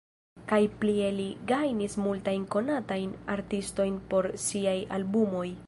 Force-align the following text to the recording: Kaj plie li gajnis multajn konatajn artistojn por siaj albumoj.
Kaj 0.51 0.57
plie 0.83 1.09
li 1.17 1.25
gajnis 1.51 1.97
multajn 2.05 2.47
konatajn 2.57 3.13
artistojn 3.35 4.01
por 4.15 4.31
siaj 4.47 4.77
albumoj. 4.99 5.49